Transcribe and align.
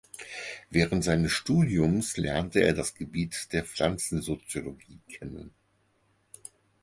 Während 0.71 1.03
seines 1.03 1.31
Studiums 1.31 2.17
lernte 2.17 2.61
er 2.61 2.73
das 2.73 2.95
Gebiet 2.95 3.49
der 3.53 3.63
Pflanzensoziologie 3.63 4.99
kennen. 5.07 5.53